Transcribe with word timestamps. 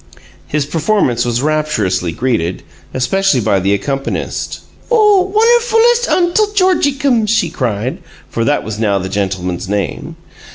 His 0.47 0.65
performance 0.65 1.25
was 1.25 1.43
rapturously 1.43 2.11
greeted, 2.11 2.63
especially 2.91 3.39
by 3.39 3.59
the 3.59 3.71
accompanist. 3.71 4.61
"Oh, 4.89 5.31
wunnerfulest 5.31 6.07
Untle 6.09 6.53
Georgiecums!" 6.55 7.29
she 7.29 7.51
cried, 7.51 7.99
for 8.27 8.43
that 8.43 8.63
was 8.63 8.79
now 8.79 8.97
the 8.97 9.09
gentleman's 9.09 9.69
name. 9.69 10.15